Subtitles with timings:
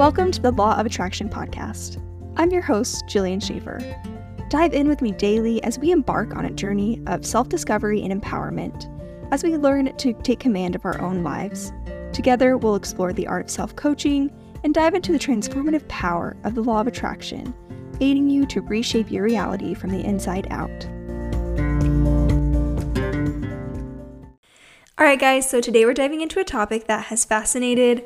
[0.00, 2.02] Welcome to the Law of Attraction podcast.
[2.38, 3.80] I'm your host, Jillian Schaefer.
[4.48, 8.10] Dive in with me daily as we embark on a journey of self discovery and
[8.10, 8.88] empowerment
[9.30, 11.70] as we learn to take command of our own lives.
[12.14, 14.32] Together, we'll explore the art of self coaching
[14.64, 17.52] and dive into the transformative power of the law of attraction,
[18.00, 20.86] aiding you to reshape your reality from the inside out.
[24.96, 28.04] All right, guys, so today we're diving into a topic that has fascinated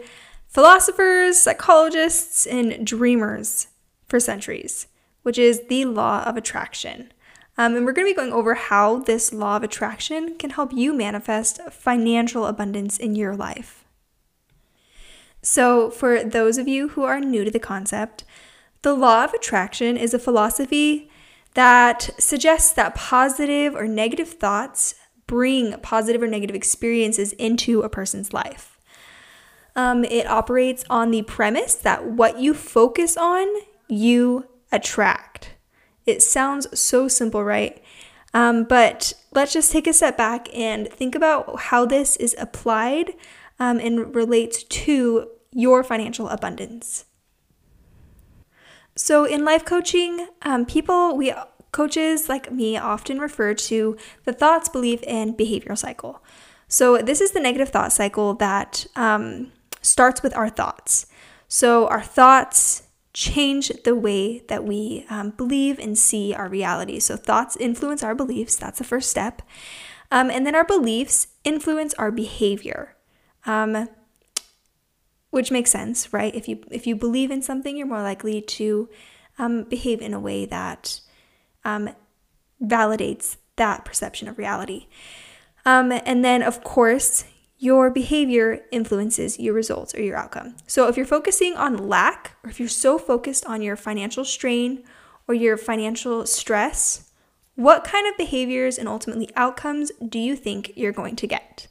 [0.54, 3.66] philosophers, psychologists, and dreamers
[4.06, 4.86] for centuries,
[5.22, 7.12] which is the law of attraction.
[7.58, 10.72] Um, and we're going to be going over how this law of attraction can help
[10.72, 13.84] you manifest financial abundance in your life.
[15.42, 18.24] So, for those of you who are new to the concept,
[18.82, 21.10] the law of attraction is a philosophy
[21.54, 24.94] that suggests that positive or negative thoughts
[25.26, 28.73] bring positive or negative experiences into a person's life.
[29.76, 33.48] Um, it operates on the premise that what you focus on,
[33.88, 35.50] you attract.
[36.06, 37.82] It sounds so simple, right?
[38.32, 43.14] Um, but let's just take a step back and think about how this is applied
[43.58, 47.04] um, and relates to your financial abundance.
[48.96, 51.32] So, in life coaching, um, people, we
[51.72, 56.22] coaches like me often refer to the thoughts, belief, and behavioral cycle.
[56.68, 59.52] So, this is the negative thought cycle that um,
[59.94, 61.06] starts with our thoughts.
[61.46, 66.98] So, our thoughts change the way that we um, believe and see our reality.
[66.98, 68.56] So, thoughts influence our beliefs.
[68.56, 69.40] That's the first step.
[70.10, 72.96] Um, and then our beliefs influence our behavior.
[73.46, 73.88] Um,
[75.30, 76.34] which makes sense, right?
[76.34, 78.88] If you if you believe in something, you're more likely to
[79.38, 81.00] um, behave in a way that
[81.64, 81.90] um,
[82.60, 84.86] validates that perception of reality.
[85.64, 87.24] Um, and then, of course,
[87.58, 90.56] your behavior influences your results or your outcome.
[90.66, 94.82] So if you're focusing on lack, or if you're so focused on your financial strain
[95.26, 97.10] or your financial stress,
[97.54, 101.68] what kind of behaviors and ultimately outcomes do you think you're going to get?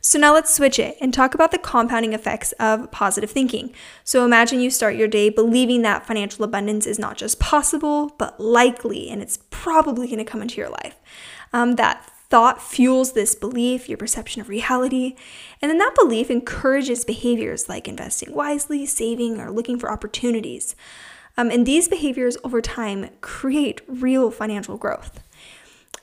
[0.00, 3.74] So now let's switch it and talk about the compounding effects of positive thinking.
[4.04, 8.38] So imagine you start your day believing that financial abundance is not just possible, but
[8.38, 10.96] likely, and it's probably going to come into your life.
[11.54, 15.14] Um, that thought fuels this belief, your perception of reality,
[15.60, 20.74] and then that belief encourages behaviors like investing wisely, saving, or looking for opportunities.
[21.36, 25.20] Um, and these behaviors over time create real financial growth.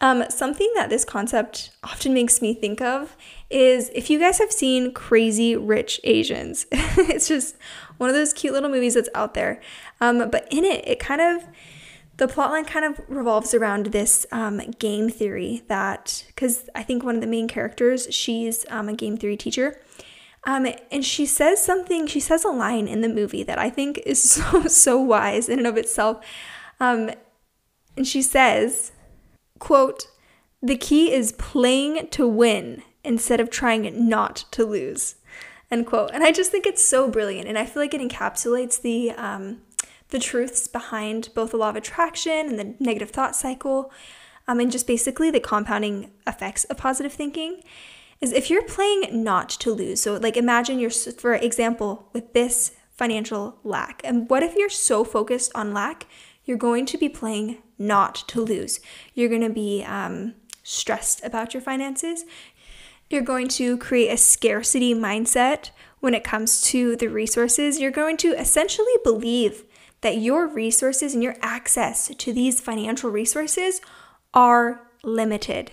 [0.01, 3.15] Um, something that this concept often makes me think of
[3.51, 7.55] is if you guys have seen Crazy Rich Asians, it's just
[7.97, 9.61] one of those cute little movies that's out there.
[10.01, 11.43] Um, but in it, it kind of
[12.21, 17.15] the plotline kind of revolves around this um, game theory that, because I think one
[17.15, 19.81] of the main characters, she's um, a game theory teacher.
[20.43, 23.97] Um, and she says something, she says a line in the movie that I think
[24.05, 26.23] is so, so wise in and of itself.
[26.79, 27.09] Um,
[27.97, 28.91] and she says,
[29.57, 30.05] quote,
[30.61, 35.15] the key is playing to win instead of trying not to lose,
[35.71, 36.11] end quote.
[36.13, 37.47] And I just think it's so brilliant.
[37.47, 39.61] And I feel like it encapsulates the, um,
[40.11, 43.91] the truths behind both the law of attraction and the negative thought cycle,
[44.47, 47.61] um, and just basically the compounding effects of positive thinking.
[48.19, 52.71] Is if you're playing not to lose, so like imagine you're, for example, with this
[52.91, 56.05] financial lack, and what if you're so focused on lack,
[56.45, 58.79] you're going to be playing not to lose.
[59.15, 62.25] You're going to be um, stressed about your finances.
[63.09, 67.79] You're going to create a scarcity mindset when it comes to the resources.
[67.79, 69.63] You're going to essentially believe
[70.01, 73.81] that your resources and your access to these financial resources
[74.33, 75.71] are limited.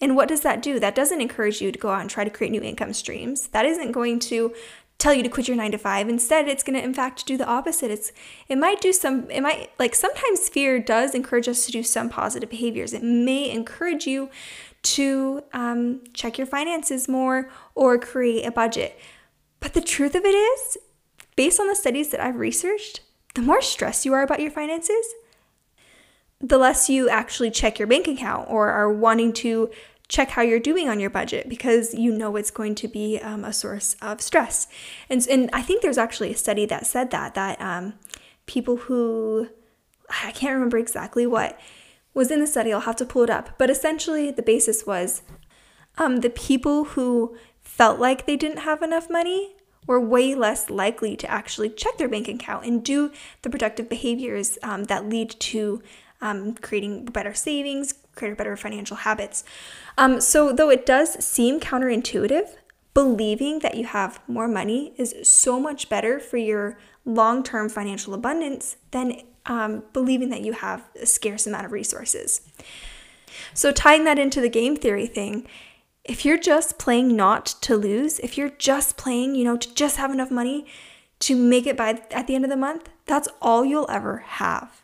[0.00, 0.78] And what does that do?
[0.78, 3.46] That doesn't encourage you to go out and try to create new income streams.
[3.48, 4.52] That isn't going to
[4.98, 6.08] tell you to quit your 9 to 5.
[6.08, 7.90] Instead, it's going to in fact do the opposite.
[7.90, 8.12] It's
[8.48, 12.08] it might do some it might like sometimes fear does encourage us to do some
[12.08, 12.92] positive behaviors.
[12.92, 14.30] It may encourage you
[14.82, 18.98] to um, check your finances more or create a budget.
[19.60, 20.76] But the truth of it is,
[21.36, 23.00] based on the studies that I've researched,
[23.34, 25.14] the more stressed you are about your finances,
[26.40, 29.70] the less you actually check your bank account or are wanting to
[30.08, 33.44] check how you're doing on your budget because you know it's going to be um,
[33.44, 34.66] a source of stress.
[35.08, 37.94] And, and I think there's actually a study that said that, that um,
[38.46, 39.48] people who,
[40.22, 41.58] I can't remember exactly what
[42.12, 45.22] was in the study, I'll have to pull it up, but essentially the basis was
[45.96, 51.16] um, the people who felt like they didn't have enough money were way less likely
[51.16, 55.82] to actually check their bank account and do the productive behaviors um, that lead to
[56.20, 59.44] um, creating better savings, create better financial habits.
[59.98, 62.56] Um, so, though it does seem counterintuitive,
[62.94, 68.14] believing that you have more money is so much better for your long term financial
[68.14, 72.40] abundance than um, believing that you have a scarce amount of resources.
[73.52, 75.46] So, tying that into the game theory thing,
[76.04, 79.96] if you're just playing not to lose, if you're just playing, you know, to just
[79.96, 80.66] have enough money
[81.20, 84.82] to make it by at the end of the month, that's all you'll ever have.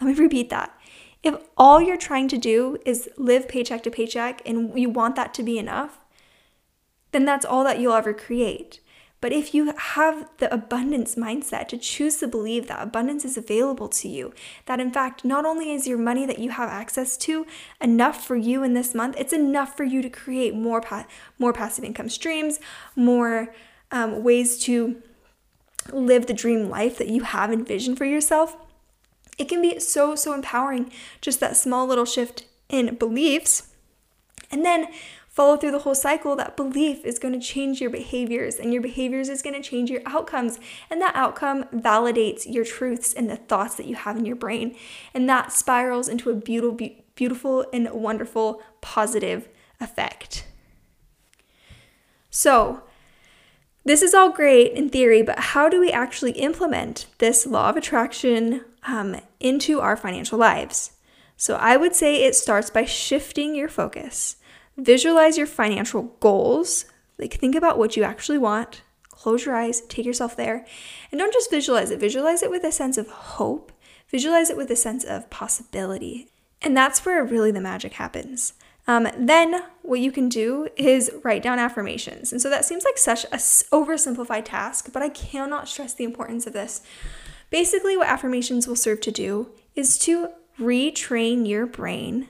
[0.00, 0.78] Let me repeat that.
[1.22, 5.34] If all you're trying to do is live paycheck to paycheck and you want that
[5.34, 5.98] to be enough,
[7.12, 8.80] then that's all that you'll ever create.
[9.20, 13.88] But if you have the abundance mindset to choose to believe that abundance is available
[13.88, 14.32] to you,
[14.66, 17.44] that in fact, not only is your money that you have access to
[17.80, 21.06] enough for you in this month, it's enough for you to create more, pa-
[21.38, 22.60] more passive income streams,
[22.94, 23.52] more
[23.90, 25.02] um, ways to
[25.92, 28.56] live the dream life that you have envisioned for yourself.
[29.36, 33.74] It can be so, so empowering, just that small little shift in beliefs.
[34.50, 34.88] And then
[35.38, 38.82] follow through the whole cycle, that belief is going to change your behaviors, and your
[38.82, 40.58] behaviors is going to change your outcomes.
[40.90, 44.74] And that outcome validates your truths and the thoughts that you have in your brain.
[45.14, 49.48] And that spirals into a beautiful, beautiful and wonderful positive
[49.80, 50.44] effect.
[52.30, 52.82] So,
[53.84, 57.76] this is all great in theory, but how do we actually implement this law of
[57.76, 60.94] attraction um, into our financial lives?
[61.36, 64.34] So, I would say it starts by shifting your focus.
[64.78, 66.84] Visualize your financial goals.
[67.18, 68.82] Like, think about what you actually want.
[69.10, 70.64] Close your eyes, take yourself there.
[71.10, 73.72] And don't just visualize it, visualize it with a sense of hope,
[74.08, 76.28] visualize it with a sense of possibility.
[76.62, 78.52] And that's where really the magic happens.
[78.86, 82.30] Um, then what you can do is write down affirmations.
[82.32, 86.46] And so that seems like such a oversimplified task, but I cannot stress the importance
[86.46, 86.80] of this.
[87.50, 90.28] Basically, what affirmations will serve to do is to
[90.58, 92.28] retrain your brain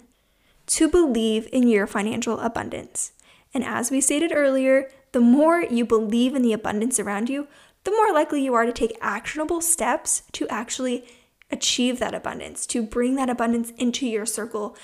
[0.68, 3.12] to believe in your financial abundance.
[3.52, 7.48] And as we stated earlier, the more you believe in the abundance around you,
[7.84, 11.06] the more likely you are to take actionable steps to actually
[11.50, 14.76] achieve that abundance, to bring that abundance into your circle.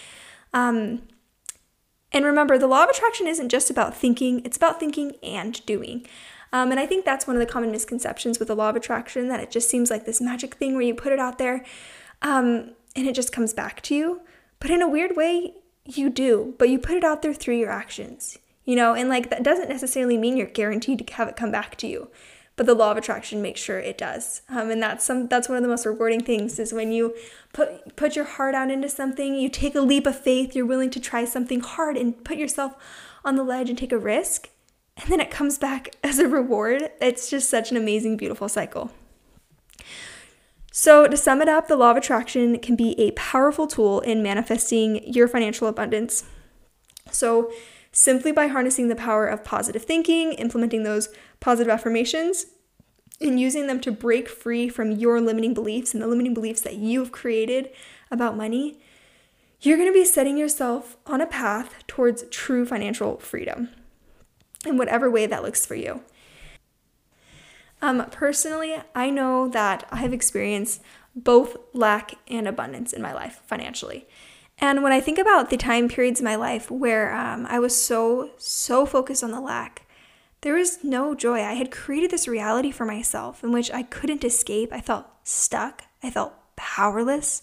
[0.54, 1.02] Um,
[2.12, 6.06] and remember, the law of attraction isn't just about thinking, it's about thinking and doing.
[6.52, 9.28] Um, and I think that's one of the common misconceptions with the law of attraction
[9.28, 11.64] that it just seems like this magic thing where you put it out there
[12.22, 14.20] um, and it just comes back to you.
[14.60, 15.54] But in a weird way,
[15.84, 19.30] you do, but you put it out there through your actions, you know, and like
[19.30, 22.08] that doesn't necessarily mean you're guaranteed to have it come back to you,
[22.56, 24.42] but the law of attraction makes sure it does.
[24.48, 27.14] Um, and that's some that's one of the most rewarding things is when you
[27.52, 30.90] put put your heart out into something, you take a leap of faith, you're willing
[30.90, 32.74] to try something hard and put yourself
[33.24, 34.48] on the ledge and take a risk,
[34.96, 36.90] and then it comes back as a reward.
[37.00, 38.90] It's just such an amazing, beautiful cycle.
[40.76, 44.24] So, to sum it up, the law of attraction can be a powerful tool in
[44.24, 46.24] manifesting your financial abundance.
[47.12, 47.52] So,
[47.92, 52.46] simply by harnessing the power of positive thinking, implementing those positive affirmations,
[53.20, 56.74] and using them to break free from your limiting beliefs and the limiting beliefs that
[56.74, 57.70] you've created
[58.10, 58.80] about money,
[59.60, 63.68] you're going to be setting yourself on a path towards true financial freedom
[64.66, 66.02] in whatever way that looks for you.
[67.84, 70.80] Um, personally, I know that I have experienced
[71.14, 74.08] both lack and abundance in my life financially.
[74.58, 77.76] And when I think about the time periods in my life where um, I was
[77.76, 79.82] so, so focused on the lack,
[80.40, 81.42] there was no joy.
[81.42, 84.72] I had created this reality for myself in which I couldn't escape.
[84.72, 85.82] I felt stuck.
[86.02, 87.42] I felt powerless.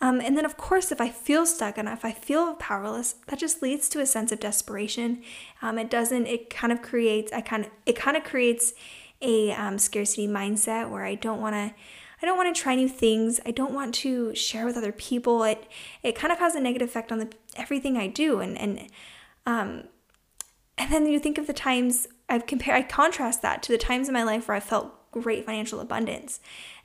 [0.00, 3.40] Um, and then, of course, if I feel stuck and if I feel powerless, that
[3.40, 5.24] just leads to a sense of desperation.
[5.62, 6.26] Um, it doesn't.
[6.28, 7.32] It kind of creates.
[7.32, 7.72] I kind of.
[7.86, 8.74] It kind of creates
[9.24, 11.74] a um, scarcity mindset where I don't want to
[12.22, 13.38] I don't want to try new things.
[13.44, 15.42] I don't want to share with other people.
[15.42, 15.66] It
[16.02, 18.88] it kind of has a negative effect on the everything I do and and
[19.46, 19.84] um
[20.76, 24.08] and then you think of the times I've compared I contrast that to the times
[24.08, 26.40] in my life where I felt great financial abundance.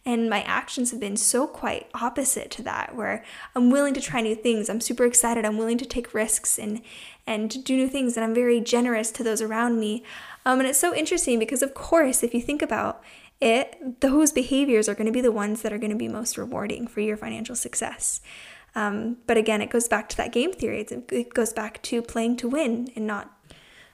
[0.09, 3.23] And my actions have been so quite opposite to that, where
[3.55, 4.67] I'm willing to try new things.
[4.67, 5.45] I'm super excited.
[5.45, 6.81] I'm willing to take risks and
[7.27, 10.03] and do new things, and I'm very generous to those around me.
[10.47, 13.03] Um, and it's so interesting because, of course, if you think about
[13.39, 16.39] it, those behaviors are going to be the ones that are going to be most
[16.39, 18.19] rewarding for your financial success.
[18.73, 20.87] Um, but again, it goes back to that game theory.
[20.89, 23.31] It goes back to playing to win and not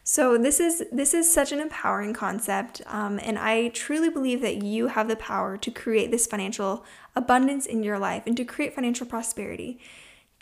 [0.08, 4.62] so this is this is such an empowering concept, um, and I truly believe that
[4.62, 6.86] you have the power to create this financial
[7.16, 9.80] abundance in your life and to create financial prosperity.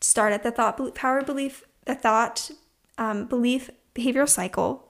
[0.02, 2.52] Start at the thought power belief, the thought
[2.98, 4.90] um, belief behavioral cycle.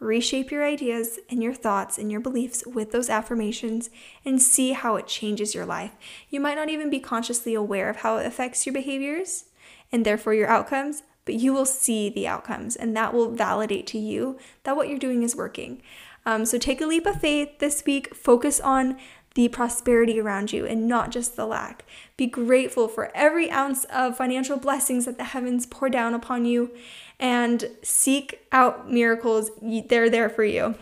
[0.00, 3.90] Reshape your ideas and your thoughts and your beliefs with those affirmations
[4.24, 5.92] and see how it changes your life.
[6.30, 9.44] You might not even be consciously aware of how it affects your behaviors
[9.92, 13.98] and therefore your outcomes, but you will see the outcomes, and that will validate to
[13.98, 15.82] you that what you're doing is working.
[16.26, 18.14] Um, so take a leap of faith this week.
[18.14, 18.98] Focus on
[19.34, 21.84] the prosperity around you and not just the lack.
[22.16, 26.70] Be grateful for every ounce of financial blessings that the heavens pour down upon you
[27.18, 29.50] and seek out miracles.
[29.60, 30.76] They're there for you.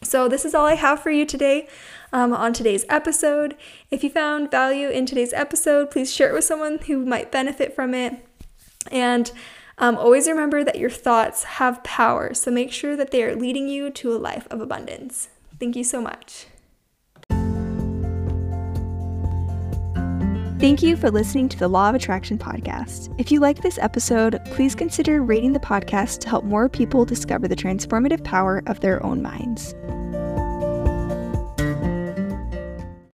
[0.00, 1.68] So, this is all I have for you today
[2.12, 3.56] um, on today's episode.
[3.90, 7.74] If you found value in today's episode, please share it with someone who might benefit
[7.74, 8.24] from it.
[8.92, 9.32] And
[9.78, 13.68] um, always remember that your thoughts have power, so make sure that they are leading
[13.68, 15.28] you to a life of abundance.
[15.58, 16.46] Thank you so much.
[20.58, 23.14] Thank you for listening to the Law of Attraction podcast.
[23.16, 27.46] If you like this episode, please consider rating the podcast to help more people discover
[27.46, 29.76] the transformative power of their own minds.